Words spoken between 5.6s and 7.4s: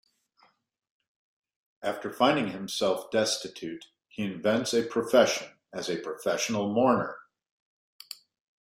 as a Professional Mourner.